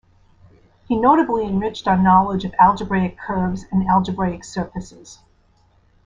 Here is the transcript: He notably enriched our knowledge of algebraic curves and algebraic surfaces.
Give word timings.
He 0.87 0.95
notably 0.97 1.45
enriched 1.45 1.87
our 1.87 1.95
knowledge 1.95 2.43
of 2.43 2.55
algebraic 2.57 3.19
curves 3.19 3.65
and 3.71 3.87
algebraic 3.87 4.43
surfaces. 4.43 5.19